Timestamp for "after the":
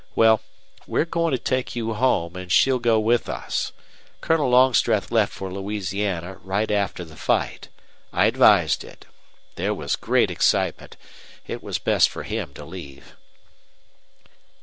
6.71-7.15